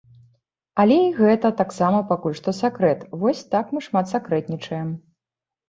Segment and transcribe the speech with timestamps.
[0.83, 4.93] Але і гэта таксама пакуль што сакрэт, вось так мы шмат сакрэтнічаем.